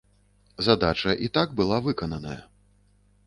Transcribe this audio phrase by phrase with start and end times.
[0.67, 2.39] Задача і так была выкананая.